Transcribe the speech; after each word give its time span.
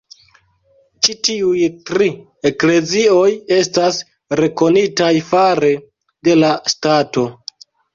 Ĉi 1.07 1.13
tiuj 1.27 1.67
tri 1.91 2.07
eklezioj 2.51 3.29
estas 3.61 4.03
rekonitaj 4.43 5.15
fare 5.31 5.75
de 6.31 6.41
la 6.45 6.57
stato. 6.79 7.33